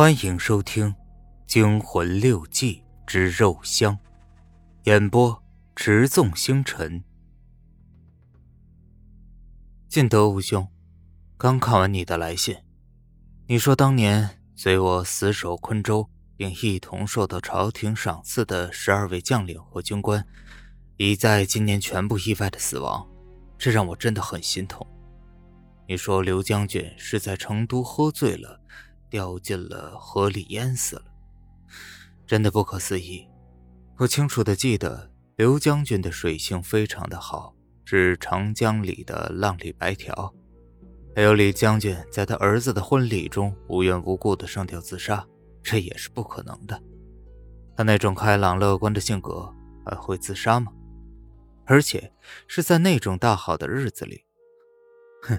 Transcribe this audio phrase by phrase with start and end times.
[0.00, 0.86] 欢迎收听
[1.46, 3.94] 《惊魂六记之肉香》，
[4.84, 5.42] 演播：
[5.76, 7.04] 持纵星辰。
[9.90, 10.66] 晋德武兄，
[11.36, 12.56] 刚看完你的来信，
[13.46, 20.26] 你说当年随我死守昆州，并一同受到朝廷赏赐的十二位将领和军官，
[20.96, 23.06] 已在今年全部意外的死亡，
[23.58, 24.86] 这让我真的很心痛。
[25.86, 28.58] 你说刘将军是在成都喝醉了。
[29.10, 31.04] 掉进了河里淹死了，
[32.26, 33.26] 真的不可思议。
[33.98, 37.54] 我清楚的记得刘将军的水性非常的好，
[37.84, 40.32] 是长江里的浪里白条。
[41.14, 45.26] 还有李将军在他儿子的婚礼中无缘无故的上吊自杀，
[45.62, 46.80] 这也是不可能的。
[47.76, 49.52] 他那种开朗乐观的性格
[49.84, 50.72] 还会自杀吗？
[51.66, 52.12] 而且
[52.46, 54.24] 是在那种大好的日子里。
[55.22, 55.38] 哼，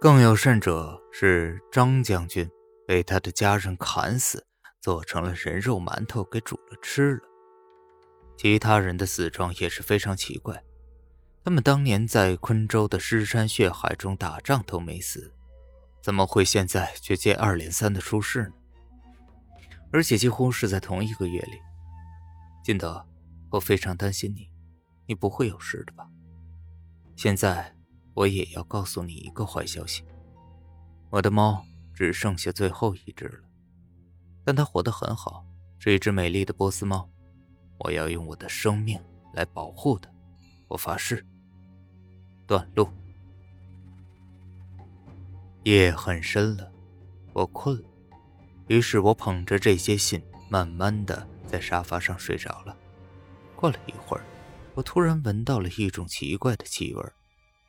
[0.00, 2.48] 更有甚者是张将军。
[2.88, 4.46] 被他的家人砍死，
[4.80, 7.20] 做成了人肉馒头给煮了吃了。
[8.38, 10.64] 其他人的死状也是非常奇怪，
[11.44, 15.34] 他们当年在昆州的尸山血海中打仗都没死，
[16.02, 18.54] 怎么会现在却接二连三的出事呢？
[19.92, 21.60] 而且几乎是在同一个月里。
[22.64, 23.06] 金德，
[23.50, 24.48] 我非常担心你，
[25.04, 26.08] 你不会有事的吧？
[27.16, 27.76] 现在
[28.14, 30.02] 我也要告诉你一个坏消息，
[31.10, 31.62] 我的猫。
[31.98, 33.40] 只剩下最后一只了，
[34.44, 35.44] 但它活得很好，
[35.80, 37.10] 是一只美丽的波斯猫。
[37.78, 38.96] 我要用我的生命
[39.34, 40.08] 来保护它，
[40.68, 41.26] 我发誓。
[42.46, 42.88] 段路。
[45.64, 46.70] 夜很深了，
[47.32, 47.88] 我困了，
[48.68, 52.76] 于是我捧着这些信，慢慢的在沙发上睡着了。
[53.56, 54.22] 过了一会儿，
[54.76, 57.02] 我突然闻到了一种奇怪的气味。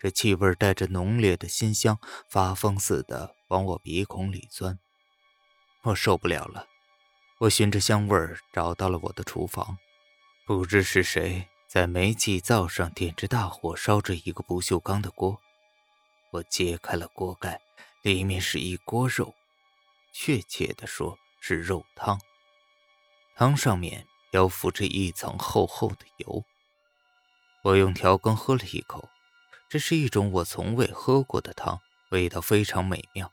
[0.00, 4.78] 这气味带着浓烈的馨香，发疯似的往我鼻孔里钻。
[5.82, 6.66] 我受不了了，
[7.38, 8.16] 我循着香味
[8.52, 9.78] 找到了我的厨房。
[10.46, 15.40] 不知是谁在煤气灶上点着大火烧着一个不锈钢的锅。
[16.30, 17.60] 我揭开了锅盖，
[18.02, 19.34] 里面是一锅肉，
[20.12, 22.20] 确切的说是肉汤。
[23.34, 26.44] 汤上面漂浮着一层厚厚的油。
[27.64, 29.08] 我用调羹喝了一口。
[29.68, 31.80] 这是一种我从未喝过的汤，
[32.10, 33.30] 味道非常美妙。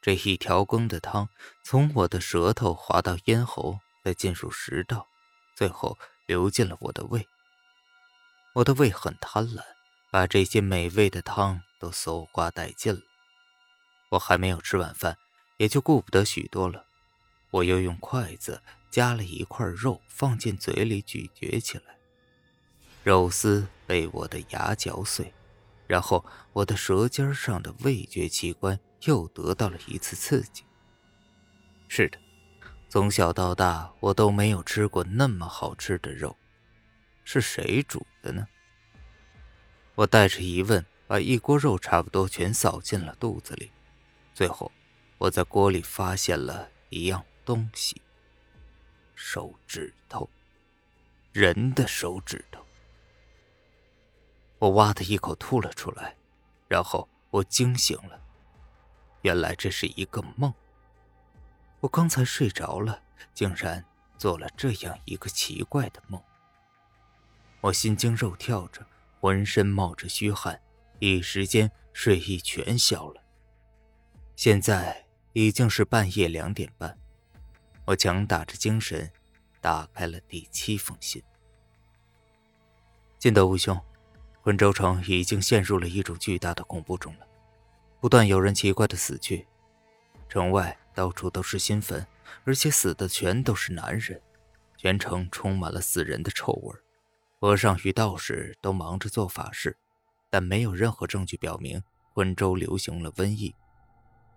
[0.00, 1.28] 这一条羹的汤
[1.64, 5.08] 从我的舌头滑到咽喉，再进入食道，
[5.56, 7.26] 最后流进了我的胃。
[8.52, 9.62] 我的胃很贪婪，
[10.12, 13.00] 把这些美味的汤都搜刮殆尽了。
[14.10, 15.18] 我还没有吃晚饭，
[15.56, 16.86] 也就顾不得许多了。
[17.50, 21.98] 我又用筷子夹了一块肉放进嘴里咀嚼起来。
[23.04, 25.30] 肉丝被我的牙嚼碎，
[25.86, 30.64] 然后我的舌尖上的味觉器官又得到了一次刺激。
[31.86, 32.18] 是的，
[32.88, 36.34] 从小到大我都没有吃过那么好吃的肉，
[37.24, 38.48] 是谁煮的呢？
[39.96, 43.70] 我带着疑问把一锅肉差不多全扫进了肚子里，
[44.32, 44.72] 最后
[45.18, 48.00] 我在锅里发现了一样东西——
[49.14, 50.26] 手指头，
[51.32, 52.64] 人的手指头。
[54.58, 56.16] 我哇的一口吐了出来，
[56.68, 58.20] 然后我惊醒了。
[59.22, 60.52] 原来这是一个梦。
[61.80, 63.02] 我刚才睡着了，
[63.34, 63.84] 竟然
[64.16, 66.22] 做了这样一个奇怪的梦。
[67.60, 68.86] 我心惊肉跳着，
[69.20, 70.60] 浑身冒着虚汗，
[70.98, 73.22] 一时间睡意全消了。
[74.36, 76.98] 现在已经是半夜两点半，
[77.86, 79.10] 我强打着精神，
[79.60, 81.22] 打开了第七封信。
[83.18, 83.78] 金德武兄。
[84.44, 87.26] 昆州城已经陷入了一种巨大的恐怖中了，
[87.98, 89.46] 不断有人奇怪的死去，
[90.28, 92.06] 城外到处都是新坟，
[92.44, 94.20] 而且死的全都是男人，
[94.76, 96.74] 全城充满了死人的臭味。
[97.40, 99.78] 和尚与道士都忙着做法事，
[100.28, 101.82] 但没有任何证据表明
[102.12, 103.54] 昆州流行了瘟疫，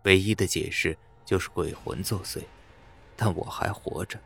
[0.04, 2.42] 唯一的解释就是鬼魂作祟。
[3.18, 4.18] 但我还活着，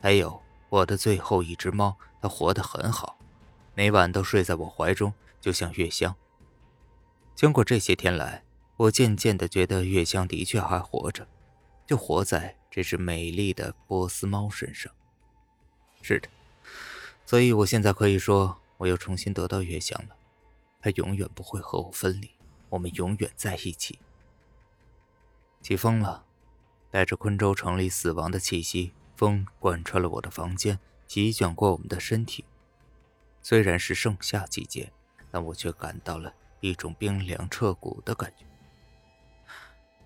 [0.00, 3.18] 还有我的最后一只猫，它活得很好。
[3.74, 6.14] 每晚都睡在我怀中，就像月香。
[7.34, 8.44] 经过这些天来，
[8.76, 11.26] 我渐渐的觉得月香的确还活着，
[11.86, 14.92] 就活在这只美丽的波斯猫身上。
[16.02, 16.28] 是的，
[17.24, 20.16] 所以我现在可以说，我又重新得到月香了。
[20.82, 22.30] 它永远不会和我分离，
[22.70, 23.98] 我们永远在一起。
[25.62, 26.24] 起风了，
[26.90, 32.44] 带着昆州城里死亡的气息，风贯穿了我的房间，席卷过我们的身体。
[33.42, 34.92] 虽然是盛夏季节，
[35.30, 38.44] 但我却感到了一种冰凉彻骨的感觉。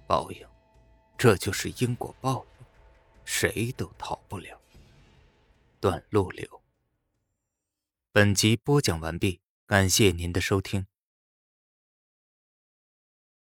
[0.06, 0.46] 报应，
[1.18, 2.66] 这就是因果报应，
[3.24, 4.60] 谁都逃不了。
[5.80, 6.62] 段路流。
[8.12, 10.86] 本集播讲完毕，感谢您的收听。